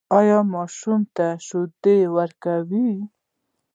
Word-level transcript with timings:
ایا 0.17 0.39
ماشوم 0.53 1.01
ته 1.15 1.27
شیدې 1.45 1.97
ورکوئ؟ 2.15 2.91